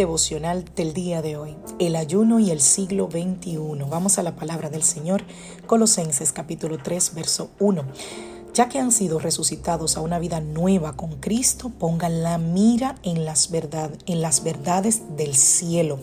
Devocional 0.00 0.64
del 0.76 0.94
día 0.94 1.20
de 1.20 1.36
hoy, 1.36 1.54
el 1.78 1.94
ayuno 1.94 2.40
y 2.40 2.50
el 2.50 2.62
siglo 2.62 3.10
XXI. 3.10 3.58
Vamos 3.90 4.18
a 4.18 4.22
la 4.22 4.34
palabra 4.34 4.70
del 4.70 4.82
Señor, 4.82 5.24
Colosenses 5.66 6.32
capítulo 6.32 6.78
3, 6.82 7.14
verso 7.14 7.50
1. 7.58 7.84
Ya 8.54 8.70
que 8.70 8.78
han 8.78 8.92
sido 8.92 9.18
resucitados 9.18 9.98
a 9.98 10.00
una 10.00 10.18
vida 10.18 10.40
nueva 10.40 10.96
con 10.96 11.20
Cristo, 11.20 11.70
pongan 11.78 12.22
la 12.22 12.38
mira 12.38 12.94
en 13.02 13.26
las, 13.26 13.50
verdad, 13.50 13.90
en 14.06 14.22
las 14.22 14.42
verdades 14.42 15.02
del 15.18 15.36
cielo, 15.36 15.98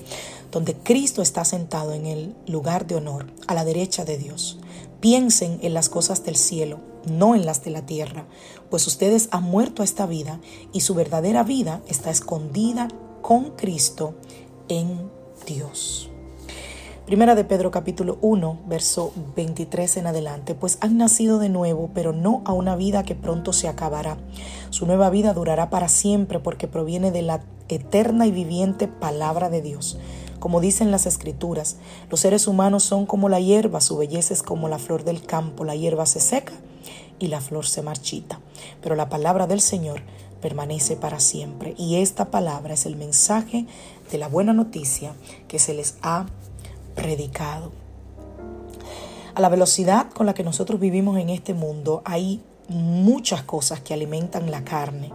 donde 0.52 0.76
Cristo 0.76 1.24
está 1.24 1.44
sentado 1.44 1.92
en 1.94 2.06
el 2.06 2.36
lugar 2.46 2.86
de 2.86 2.98
honor, 2.98 3.26
a 3.48 3.56
la 3.56 3.66
derecha 3.66 4.06
de 4.06 4.20
Dios. 4.20 4.60
Piensen 5.00 5.58
en 5.64 5.74
las 5.74 5.90
cosas 5.90 6.24
del 6.24 6.36
cielo, 6.36 6.82
no 7.10 7.34
en 7.34 7.48
las 7.48 7.64
de 7.64 7.72
la 7.72 7.88
tierra, 7.88 8.28
pues 8.70 8.86
ustedes 8.86 9.28
han 9.32 9.42
muerto 9.42 9.82
a 9.82 9.86
esta 9.86 10.06
vida 10.06 10.40
y 10.72 10.82
su 10.82 10.94
verdadera 10.94 11.42
vida 11.42 11.82
está 11.88 12.12
escondida 12.12 12.90
con 13.22 13.52
Cristo 13.52 14.14
en 14.70 15.10
Dios. 15.46 16.10
Primera 17.06 17.36
de 17.36 17.46
Pedro 17.46 17.72
capítulo 17.72 18.18
1, 18.22 18.60
verso 18.68 19.14
23 19.36 19.98
en 19.98 20.08
adelante, 20.08 20.56
pues 20.56 20.78
han 20.82 20.98
nacido 20.98 21.40
de 21.40 21.48
nuevo, 21.48 21.90
pero 21.94 22.12
no 22.12 22.42
a 22.44 22.52
una 22.52 22.76
vida 22.76 23.04
que 23.04 23.16
pronto 23.16 23.54
se 23.54 23.70
acabará. 23.70 24.18
Su 24.72 24.86
nueva 24.86 25.10
vida 25.10 25.34
durará 25.34 25.70
para 25.70 25.88
siempre 25.88 26.40
porque 26.40 26.68
proviene 26.68 27.12
de 27.12 27.22
la 27.22 27.42
eterna 27.70 28.28
y 28.28 28.32
viviente 28.32 28.90
palabra 28.90 29.50
de 29.50 29.62
Dios. 29.62 29.98
Como 30.40 30.60
dicen 30.60 30.92
las 30.92 31.06
escrituras, 31.06 31.78
los 32.10 32.20
seres 32.20 32.46
humanos 32.46 32.84
son 32.84 33.06
como 33.06 33.30
la 33.30 33.40
hierba, 33.40 33.80
su 33.80 33.98
belleza 33.98 34.34
es 34.34 34.44
como 34.44 34.68
la 34.68 34.78
flor 34.78 35.06
del 35.06 35.26
campo, 35.26 35.64
la 35.64 35.76
hierba 35.76 36.06
se 36.06 36.20
seca 36.20 36.54
y 37.20 37.28
la 37.28 37.42
flor 37.42 37.66
se 37.66 37.82
marchita. 37.82 38.40
Pero 38.82 38.96
la 38.96 39.10
palabra 39.10 39.48
del 39.48 39.62
Señor 39.62 40.02
permanece 40.42 40.96
para 40.96 41.20
siempre. 41.20 41.74
Y 41.78 41.98
esta 41.98 42.32
palabra 42.32 42.74
es 42.74 42.86
el 42.86 42.96
mensaje 42.96 43.66
de 44.12 44.18
la 44.18 44.28
buena 44.28 44.54
noticia 44.54 45.14
que 45.48 45.60
se 45.60 45.74
les 45.74 45.96
ha 46.02 46.26
predicado. 46.96 47.72
A 49.36 49.42
la 49.42 49.50
velocidad 49.50 50.10
con 50.12 50.26
la 50.26 50.34
que 50.34 50.44
nosotros 50.44 50.80
vivimos 50.80 51.18
en 51.20 51.30
este 51.30 51.54
mundo 51.54 52.02
hay 52.06 52.42
muchas 52.70 53.44
cosas 53.44 53.80
que 53.80 53.94
alimentan 53.94 54.50
la 54.50 54.64
carne. 54.64 55.12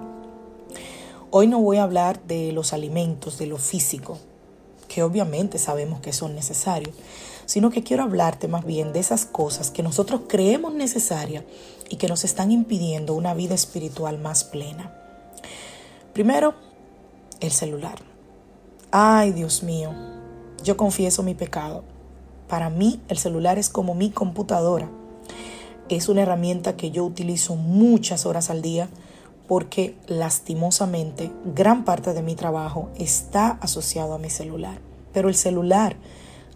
Hoy 1.30 1.46
no 1.46 1.60
voy 1.60 1.78
a 1.78 1.82
hablar 1.82 2.22
de 2.22 2.52
los 2.52 2.72
alimentos, 2.72 3.38
de 3.38 3.46
lo 3.46 3.56
físico, 3.56 4.18
que 4.86 5.02
obviamente 5.02 5.58
sabemos 5.58 6.00
que 6.00 6.12
son 6.12 6.34
necesarios, 6.34 6.94
sino 7.46 7.70
que 7.70 7.82
quiero 7.82 8.02
hablarte 8.04 8.48
más 8.48 8.64
bien 8.64 8.92
de 8.92 9.00
esas 9.00 9.24
cosas 9.24 9.70
que 9.70 9.82
nosotros 9.82 10.22
creemos 10.28 10.72
necesarias 10.72 11.44
y 11.88 11.96
que 11.96 12.08
nos 12.08 12.24
están 12.24 12.52
impidiendo 12.52 13.14
una 13.14 13.34
vida 13.34 13.54
espiritual 13.54 14.18
más 14.18 14.44
plena. 14.44 15.01
Primero, 16.12 16.52
el 17.40 17.50
celular. 17.52 17.98
Ay, 18.90 19.32
Dios 19.32 19.62
mío, 19.62 19.94
yo 20.62 20.76
confieso 20.76 21.22
mi 21.22 21.34
pecado. 21.34 21.84
Para 22.48 22.68
mí 22.68 23.00
el 23.08 23.16
celular 23.16 23.58
es 23.58 23.70
como 23.70 23.94
mi 23.94 24.10
computadora. 24.10 24.90
Es 25.88 26.10
una 26.10 26.20
herramienta 26.20 26.76
que 26.76 26.90
yo 26.90 27.04
utilizo 27.06 27.56
muchas 27.56 28.26
horas 28.26 28.50
al 28.50 28.60
día 28.60 28.90
porque 29.48 29.96
lastimosamente 30.06 31.32
gran 31.54 31.86
parte 31.86 32.12
de 32.12 32.22
mi 32.22 32.34
trabajo 32.34 32.90
está 32.98 33.52
asociado 33.62 34.12
a 34.12 34.18
mi 34.18 34.28
celular. 34.28 34.80
Pero 35.14 35.30
el 35.30 35.34
celular 35.34 35.96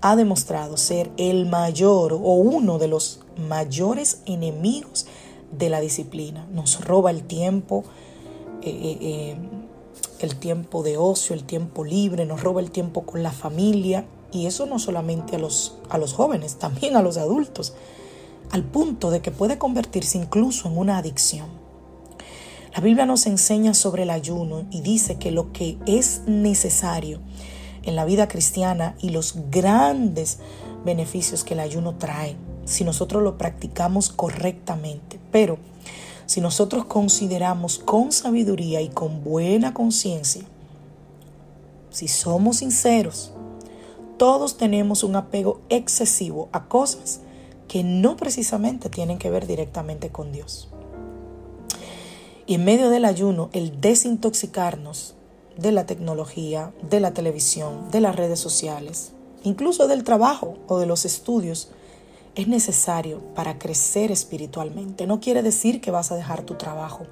ha 0.03 0.17
demostrado 0.17 0.77
ser 0.77 1.11
el 1.17 1.47
mayor 1.47 2.13
o 2.13 2.19
uno 2.19 2.79
de 2.79 2.89
los 2.89 3.21
mayores 3.49 4.21
enemigos 4.27 5.07
de 5.51 5.71
la 5.71 5.81
disciplina. 5.81 6.47
Nos 6.53 6.85
roba 6.85 7.11
el 7.11 7.23
tiempo, 7.23 7.85
eh, 8.67 8.71
eh, 8.83 8.99
eh, 9.01 9.37
el 10.19 10.37
tiempo 10.37 10.83
de 10.83 10.97
ocio, 10.97 11.35
el 11.35 11.45
tiempo 11.45 11.85
libre, 11.85 12.27
nos 12.27 12.43
roba 12.43 12.61
el 12.61 12.73
tiempo 12.73 13.03
con 13.03 13.23
la 13.23 13.31
familia 13.31 14.05
y 14.33 14.47
eso 14.47 14.67
no 14.67 14.81
solamente 14.81 15.37
a 15.37 15.39
los, 15.39 15.77
a 15.89 15.99
los 15.99 16.15
jóvenes, 16.15 16.57
también 16.57 16.97
a 16.97 17.03
los 17.03 17.17
adultos, 17.17 17.75
al 18.51 18.65
punto 18.65 19.11
de 19.11 19.21
que 19.21 19.31
puede 19.31 19.57
convertirse 19.57 20.19
incluso 20.19 20.69
en 20.69 20.79
una 20.79 20.99
adicción. 20.99 21.47
La 22.75 22.81
Biblia 22.83 23.07
nos 23.07 23.27
enseña 23.27 23.73
sobre 23.73 24.03
el 24.03 24.11
ayuno 24.11 24.67
y 24.71 24.81
dice 24.81 25.17
que 25.17 25.31
lo 25.31 25.53
que 25.53 25.79
es 25.87 26.23
necesario 26.27 27.21
en 27.85 27.95
la 27.95 28.05
vida 28.05 28.27
cristiana 28.27 28.97
y 29.01 29.11
los 29.11 29.37
grandes 29.51 30.41
beneficios 30.85 31.45
que 31.45 31.55
el 31.55 31.61
ayuno 31.61 31.95
trae, 31.95 32.37
si 32.65 32.83
nosotros 32.83 33.23
lo 33.23 33.39
practicamos 33.39 34.11
correctamente. 34.11 35.21
Pero 35.31 35.59
si 36.27 36.41
nosotros 36.41 36.85
consideramos 36.85 37.79
con 37.79 38.13
sabiduría 38.13 38.81
y 38.81 38.89
con 38.89 39.25
buena 39.25 39.73
conciencia, 39.73 40.43
si 41.91 42.09
somos 42.09 42.59
sinceros, 42.59 43.33
todos 44.19 44.57
tenemos 44.57 45.05
un 45.05 45.17
apego 45.17 45.61
excesivo 45.69 46.49
a 46.53 46.69
cosas 46.69 47.21
que 47.69 47.85
no 47.85 48.17
precisamente 48.17 48.89
tienen 48.89 49.19
que 49.19 49.31
ver 49.31 49.47
directamente 49.47 50.11
con 50.11 50.33
Dios. 50.33 50.69
Y 52.47 52.55
en 52.55 52.65
medio 52.65 52.91
del 52.91 53.05
ayuno, 53.05 53.51
el 53.53 53.81
desintoxicarnos 53.81 55.15
de 55.57 55.73
la 55.73 55.87
tecnología, 55.87 56.73
de 56.89 57.01
la 57.01 57.13
televisión, 57.13 57.91
de 57.91 58.01
las 58.01 58.15
redes 58.15 58.39
sociales, 58.39 59.13
incluso 59.43 59.89
del 59.89 60.05
trabajo 60.05 60.57
o 60.69 60.79
de 60.79 60.87
los 60.87 61.05
estudios, 61.05 61.71
es 62.37 62.49
necesario 62.49 63.21
para 63.35 63.59
crecer 63.59 64.13
espiritualmente. 64.13 65.07
No 65.07 65.21
quiere 65.21 65.43
decir 65.43 65.81
que 65.81 65.91
vas 65.91 66.13
a 66.13 66.17
dejar 66.17 66.43
tu 66.43 66.55
trabajo. 66.55 67.07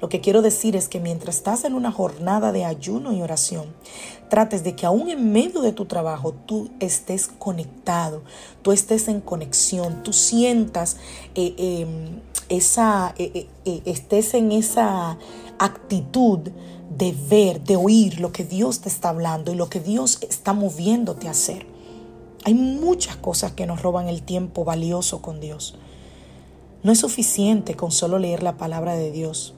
Lo 0.00 0.08
que 0.08 0.20
quiero 0.20 0.42
decir 0.42 0.74
es 0.74 0.88
que 0.88 1.00
mientras 1.00 1.36
estás 1.36 1.64
en 1.64 1.74
una 1.74 1.92
jornada 1.92 2.50
de 2.50 2.64
ayuno 2.64 3.12
y 3.12 3.22
oración, 3.22 3.66
trates 4.30 4.64
de 4.64 4.74
que 4.74 4.86
aún 4.86 5.10
en 5.10 5.32
medio 5.32 5.60
de 5.60 5.72
tu 5.72 5.84
trabajo 5.84 6.32
tú 6.32 6.70
estés 6.80 7.28
conectado, 7.28 8.22
tú 8.62 8.72
estés 8.72 9.08
en 9.08 9.20
conexión, 9.20 10.02
tú 10.02 10.12
sientas 10.12 10.96
eh, 11.34 11.54
em, 11.58 12.20
esa, 12.48 13.14
eh, 13.18 13.46
eh, 13.64 13.82
estés 13.84 14.34
en 14.34 14.50
esa 14.50 15.18
actitud 15.58 16.40
de 16.96 17.14
ver, 17.28 17.62
de 17.62 17.76
oír 17.76 18.20
lo 18.20 18.32
que 18.32 18.44
Dios 18.44 18.80
te 18.80 18.88
está 18.88 19.10
hablando 19.10 19.52
y 19.52 19.56
lo 19.56 19.68
que 19.68 19.80
Dios 19.80 20.18
está 20.22 20.54
moviéndote 20.54 21.28
a 21.28 21.32
hacer. 21.32 21.73
Hay 22.44 22.52
muchas 22.52 23.16
cosas 23.16 23.52
que 23.52 23.66
nos 23.66 23.80
roban 23.80 24.08
el 24.08 24.22
tiempo 24.22 24.64
valioso 24.64 25.22
con 25.22 25.40
Dios. 25.40 25.76
No 26.82 26.92
es 26.92 26.98
suficiente 26.98 27.74
con 27.74 27.90
solo 27.90 28.18
leer 28.18 28.42
la 28.42 28.58
palabra 28.58 28.94
de 28.94 29.10
Dios. 29.10 29.54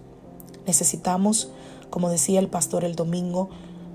Necesitamos, 0.67 1.51
como 1.91 2.09
decía 2.09 2.39
el 2.39 2.49
pastor 2.49 2.85
el 2.85 2.95
domingo, 2.95 3.51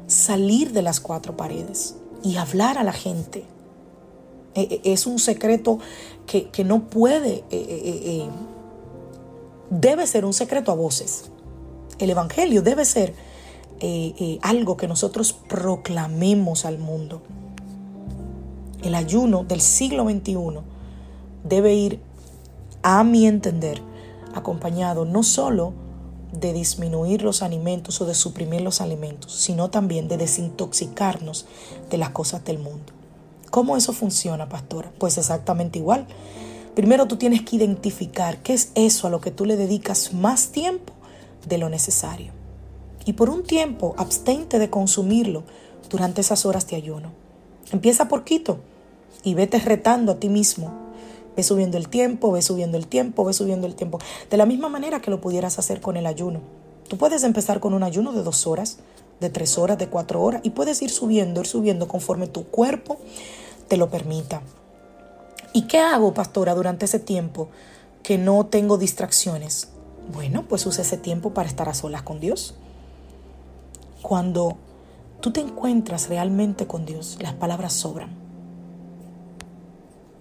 salir 0.08 0.74
de 0.74 0.82
las 0.82 1.00
cuatro 1.00 1.38
paredes 1.38 1.96
y 2.22 2.36
hablar 2.36 2.78
a 2.78 2.84
la 2.84 2.92
gente. 2.92 3.46
E, 4.56 4.82
e, 4.84 4.92
es 4.92 5.08
un 5.08 5.20
secreto 5.20 5.80
que, 6.26 6.64
no 6.66 6.90
puede, 6.90 7.46
e, 7.50 8.28
debe 9.70 10.06
ser 10.06 10.26
un 10.26 10.34
secreto 10.34 10.74
a 10.74 10.76
voces. 10.76 11.32
El 11.98 12.10
Evangelio 12.10 12.62
debe 12.62 12.84
ser 12.84 13.14
algo 14.42 14.78
que 14.78 14.88
nosotros 14.88 15.34
proclamemos 15.34 16.66
al 16.66 16.78
mundo. 16.78 17.22
El 18.84 18.96
ayuno 18.96 19.44
del 19.44 19.62
siglo 19.62 20.10
XXI 20.10 20.36
debe 21.44 21.76
ir, 21.76 22.00
a 22.82 23.04
mi 23.04 23.28
entender, 23.28 23.80
acompañado 24.34 25.06
no 25.06 25.22
solo 25.22 25.74
de 26.32 26.52
disminuir 26.52 27.22
los 27.22 27.44
alimentos 27.44 28.02
o 28.02 28.06
de 28.06 28.16
suprimir 28.16 28.62
los 28.62 28.82
alimentos, 28.82 29.34
sino 29.34 29.70
también 29.70 30.08
de 30.08 30.18
desintoxicarnos 30.18 31.46
de 31.92 31.98
las 32.00 32.10
cosas 32.10 32.44
del 32.44 32.58
mundo. 32.58 32.94
¿Cómo 33.52 33.78
eso 33.78 33.94
funciona, 33.94 34.50
pastora? 34.50 34.92
Pues 34.98 35.20
exactamente 35.20 35.78
igual. 35.78 36.08
Primero 36.74 37.08
tú 37.08 37.18
tienes 37.18 37.44
que 37.44 37.58
identificar 37.58 38.42
qué 38.42 38.54
es 38.54 38.72
eso 38.74 39.06
a 39.06 39.10
lo 39.12 39.22
que 39.22 39.30
tú 39.30 39.46
le 39.46 39.58
dedicas 39.58 40.14
más 40.14 40.48
tiempo 40.48 40.94
de 41.48 41.60
lo 41.60 41.70
necesario. 41.70 42.32
Y 43.06 43.14
por 43.14 43.30
un 43.30 43.44
tiempo 43.44 43.94
abstente 43.98 44.58
de 44.58 44.72
consumirlo 44.72 45.44
durante 45.90 46.22
esas 46.22 46.48
horas 46.48 46.68
de 46.68 46.78
ayuno. 46.78 47.12
Empieza 47.72 48.08
por 48.08 48.24
Quito 48.24 48.60
y 49.24 49.34
vete 49.34 49.60
retando 49.60 50.14
a 50.14 50.20
ti 50.20 50.30
mismo. 50.30 50.72
Ve 51.36 51.44
subiendo 51.44 51.78
el 51.78 51.88
tiempo, 51.88 52.32
ve 52.32 52.42
subiendo 52.42 52.78
el 52.78 52.88
tiempo, 52.88 53.24
ve 53.24 53.34
subiendo 53.34 53.68
el 53.68 53.76
tiempo. 53.76 54.00
De 54.30 54.38
la 54.38 54.46
misma 54.46 54.70
manera 54.70 55.02
que 55.02 55.12
lo 55.12 55.22
pudieras 55.22 55.60
hacer 55.60 55.80
con 55.80 55.98
el 55.98 56.06
ayuno. 56.06 56.42
Tú 56.88 56.98
puedes 56.98 57.24
empezar 57.24 57.60
con 57.60 57.74
un 57.74 57.84
ayuno 57.84 58.12
de 58.12 58.22
dos 58.22 58.48
horas, 58.48 58.80
de 59.22 59.30
tres 59.30 59.58
horas, 59.58 59.78
de 59.78 59.88
cuatro 59.88 60.22
horas 60.22 60.42
y 60.44 60.50
puedes 60.50 60.82
ir 60.82 60.90
subiendo, 60.90 61.40
ir 61.40 61.48
subiendo 61.48 61.88
conforme 61.88 62.28
tu 62.28 62.46
cuerpo 62.46 62.98
te 63.70 63.78
lo 63.78 63.90
permita. 63.90 64.42
¿Y 65.54 65.64
qué 65.64 65.80
hago, 65.80 66.14
pastora, 66.14 66.54
durante 66.56 66.86
ese 66.86 67.00
tiempo 67.00 67.50
que 68.04 68.18
no 68.18 68.48
tengo 68.48 68.78
distracciones? 68.78 69.70
Bueno, 70.14 70.46
pues 70.50 70.66
use 70.66 70.82
ese 70.82 70.98
tiempo 70.98 71.34
para 71.34 71.48
estar 71.48 71.70
a 71.70 71.74
solas 71.74 72.02
con 72.02 72.20
Dios. 72.20 72.56
Cuando 74.02 74.58
tú 75.22 75.32
te 75.32 75.40
encuentras 75.40 76.10
realmente 76.10 76.68
con 76.68 76.86
Dios, 76.86 77.18
las 77.22 77.34
palabras 77.34 77.72
sobran. 77.72 78.10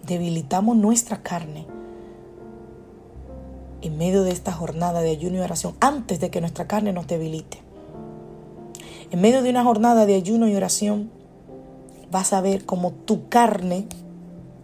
Debilitamos 0.07 0.77
nuestra 0.77 1.23
carne 1.23 1.67
en 3.83 3.97
medio 3.97 4.23
de 4.23 4.33
esta 4.33 4.53
jornada 4.53 5.01
de 5.01 5.11
ayuno 5.11 5.39
y 5.39 5.41
oración 5.41 5.75
antes 5.81 6.21
de 6.21 6.31
que 6.31 6.41
nuestra 6.41 6.67
carne 6.67 6.93
nos 6.93 7.07
debilite. 7.07 7.63
En 9.11 9.21
medio 9.21 9.43
de 9.43 9.51
una 9.51 9.65
jornada 9.65 10.07
de 10.07 10.15
ayuno 10.15 10.49
y 10.49 10.55
oración 10.55 11.11
vas 12.11 12.33
a 12.33 12.41
ver 12.41 12.65
cómo 12.65 12.93
tu 12.93 13.29
carne 13.29 13.87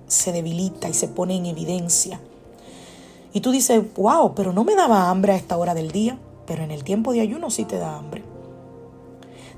se 0.06 0.33
debilita 0.33 0.88
y 0.88 0.94
se 0.94 1.09
pone 1.09 1.37
en 1.37 1.47
evidencia. 1.47 2.21
Y 3.33 3.41
tú 3.41 3.50
dices, 3.50 3.83
wow, 3.97 4.35
pero 4.35 4.53
no 4.53 4.65
me 4.65 4.75
daba 4.75 5.11
hambre 5.11 5.33
a 5.33 5.37
esta 5.37 5.56
hora 5.56 5.75
del 5.75 5.91
día, 5.91 6.19
pero 6.47 6.62
en 6.62 6.71
el 6.71 6.85
tiempo 6.85 7.12
de 7.12 7.21
ayuno 7.21 7.50
sí 7.50 7.65
te 7.65 7.79
da 7.79 7.97
hambre. 7.97 8.23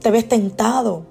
Te 0.03 0.11
ves 0.11 0.29
tentado 0.29 1.05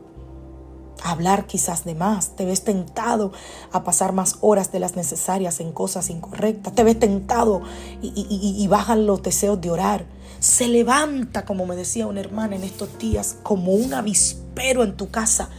hablar 1.04 1.48
quizás 1.48 1.86
de 1.86 1.96
más, 1.96 2.36
te 2.36 2.46
ves 2.46 2.64
tentado 2.64 3.32
a 3.72 3.84
pasar 3.84 4.14
más 4.14 4.38
horas 4.42 4.72
de 4.72 4.80
las 4.80 4.96
necesarias 4.96 5.60
en 5.60 5.72
cosas 5.72 6.10
incorrectas, 6.10 6.74
te 6.74 6.84
ves 6.84 7.00
tentado 7.00 7.62
y, 8.02 8.56
y 8.58 8.68
bajan 8.68 9.06
los 9.06 9.22
deseos 9.22 9.60
de 9.62 9.72
orar. 9.72 10.06
Se 10.40 10.68
levanta, 10.68 11.46
como 11.46 11.66
me 11.66 11.76
decía 11.76 12.08
una 12.08 12.20
hermana 12.20 12.56
en 12.56 12.64
estos 12.64 12.98
días, 13.00 13.38
como 13.44 13.74
un 13.74 13.94
avispero 13.94 14.84
en 14.84 14.96
tu 14.96 15.10
casa 15.10 15.50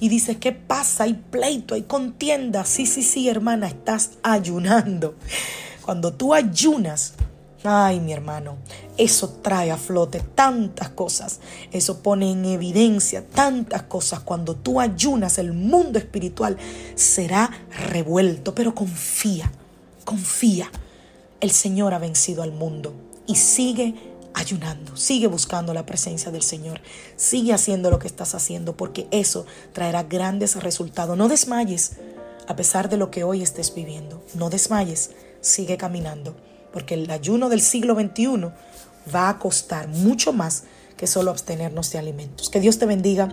y 0.00 0.08
dices, 0.08 0.38
¿qué 0.38 0.52
pasa? 0.52 1.04
Hay 1.04 1.14
pleito, 1.14 1.74
hay 1.74 1.82
contienda. 1.82 2.64
Sí, 2.64 2.86
sí, 2.86 3.02
sí, 3.02 3.28
hermana, 3.28 3.68
estás 3.68 4.12
ayunando. 4.22 5.14
Cuando 5.84 6.14
tú 6.14 6.32
ayunas, 6.32 7.12
ay, 7.64 8.00
mi 8.00 8.12
hermano, 8.12 8.58
eso 8.96 9.28
trae 9.42 9.70
a 9.70 9.76
flote 9.76 10.20
tantas 10.20 10.90
cosas. 10.90 11.40
Eso 11.72 12.02
pone 12.02 12.30
en 12.30 12.44
evidencia 12.44 13.26
tantas 13.26 13.82
cosas. 13.84 14.20
Cuando 14.20 14.56
tú 14.56 14.80
ayunas, 14.80 15.38
el 15.38 15.52
mundo 15.52 15.98
espiritual 15.98 16.56
será 16.94 17.50
revuelto. 17.88 18.54
Pero 18.54 18.74
confía, 18.74 19.50
confía. 20.04 20.70
El 21.40 21.50
Señor 21.50 21.94
ha 21.94 21.98
vencido 21.98 22.42
al 22.42 22.52
mundo 22.52 22.92
y 23.26 23.36
sigue 23.36 23.94
ayunando, 24.34 24.96
sigue 24.96 25.26
buscando 25.26 25.74
la 25.74 25.86
presencia 25.86 26.30
del 26.30 26.42
Señor, 26.42 26.80
sigue 27.16 27.52
haciendo 27.52 27.90
lo 27.90 27.98
que 27.98 28.06
estás 28.06 28.34
haciendo 28.34 28.76
porque 28.76 29.08
eso 29.10 29.46
traerá 29.72 30.02
grandes 30.04 30.56
resultados. 30.62 31.16
No 31.16 31.28
desmayes 31.28 31.92
a 32.46 32.56
pesar 32.56 32.88
de 32.88 32.96
lo 32.96 33.10
que 33.10 33.24
hoy 33.24 33.42
estés 33.42 33.74
viviendo, 33.74 34.22
no 34.34 34.50
desmayes, 34.50 35.10
sigue 35.40 35.76
caminando 35.76 36.34
porque 36.72 36.94
el 36.94 37.10
ayuno 37.10 37.48
del 37.48 37.60
siglo 37.60 37.94
XXI 37.94 38.50
va 39.14 39.28
a 39.28 39.38
costar 39.38 39.88
mucho 39.88 40.32
más 40.32 40.64
que 40.96 41.06
solo 41.06 41.30
abstenernos 41.30 41.90
de 41.92 41.98
alimentos. 41.98 42.50
Que 42.50 42.60
Dios 42.60 42.78
te 42.78 42.86
bendiga, 42.86 43.30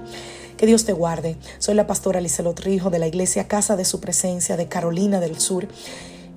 que 0.56 0.66
Dios 0.66 0.86
te 0.86 0.94
guarde. 0.94 1.38
Soy 1.60 1.76
la 1.76 1.86
pastora 1.86 2.22
Lizelot 2.22 2.60
Rijo 2.62 2.90
de 2.90 3.00
la 3.00 3.08
iglesia 3.08 3.48
Casa 3.48 3.76
de 3.76 3.86
Su 3.86 4.00
Presencia 4.00 4.56
de 4.56 4.68
Carolina 4.68 5.20
del 5.20 5.40
Sur 5.40 5.68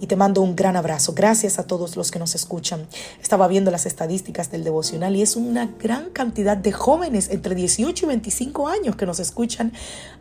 y 0.00 0.06
te 0.06 0.17
mando 0.17 0.43
un 0.43 0.56
gran 0.56 0.76
abrazo. 0.76 1.12
Gracias 1.14 1.58
a 1.58 1.67
todos 1.67 1.97
los 1.97 2.11
que 2.11 2.19
nos 2.19 2.35
escuchan. 2.35 2.87
Estaba 3.23 3.47
viendo 3.49 3.70
las 3.70 3.87
estadísticas 3.87 4.50
del 4.50 4.64
devocional 4.64 5.14
y 5.14 5.23
es 5.23 5.37
una 5.37 5.67
gran 5.79 6.11
cantidad 6.11 6.56
de 6.56 6.73
jóvenes 6.73 7.29
entre 7.31 7.55
18 7.55 8.06
y 8.06 8.08
25 8.08 8.69
años 8.69 8.97
que 8.97 9.06
nos 9.06 9.20
escuchan 9.20 9.73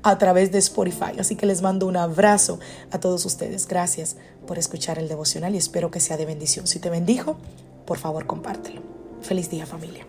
a 0.03 0.17
través 0.17 0.51
de 0.51 0.59
Spotify. 0.59 1.17
Así 1.17 1.35
que 1.35 1.45
les 1.45 1.61
mando 1.61 1.87
un 1.87 1.97
abrazo 1.97 2.59
a 2.91 2.99
todos 2.99 3.25
ustedes. 3.25 3.67
Gracias 3.67 4.17
por 4.45 4.59
escuchar 4.59 4.99
el 4.99 5.07
devocional 5.07 5.55
y 5.55 5.57
espero 5.57 5.91
que 5.91 5.99
sea 5.99 6.17
de 6.17 6.25
bendición. 6.25 6.67
Si 6.67 6.79
te 6.79 6.89
bendijo, 6.89 7.37
por 7.85 7.97
favor 7.97 8.27
compártelo. 8.27 8.81
Feliz 9.21 9.49
día 9.49 9.65
familia. 9.65 10.05